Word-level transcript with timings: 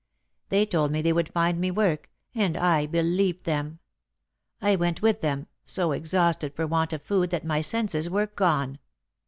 They 0.49 0.65
told 0.65 0.91
me 0.91 1.03
they 1.03 1.13
would 1.13 1.31
find 1.31 1.59
me 1.61 1.69
work, 1.69 2.09
and 2.33 2.57
I 2.57 2.87
believed 2.87 3.43
them. 3.45 3.77
I 4.59 4.75
went 4.75 5.03
with 5.03 5.21
them, 5.21 5.45
so 5.67 5.91
exhausted 5.91 6.55
for 6.55 6.65
want 6.65 6.91
of 6.91 7.03
food 7.03 7.29
that 7.29 7.45
my 7.45 7.61
senses 7.61 8.09
were 8.09 8.25
gone. 8.25 8.79